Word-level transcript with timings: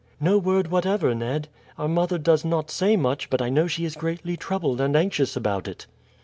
"No 0.19 0.39
word 0.39 0.69
whatever, 0.71 1.13
Ned. 1.13 1.47
Our 1.77 1.87
mother 1.87 2.17
does 2.17 2.43
not 2.43 2.71
say 2.71 2.97
much, 2.97 3.29
but 3.29 3.39
I 3.39 3.49
know 3.49 3.67
she 3.67 3.85
is 3.85 3.95
greatly 3.95 4.35
troubled 4.35 4.81
and 4.81 4.95
anxious 4.95 5.35
about 5.35 5.67
it." 5.67 5.85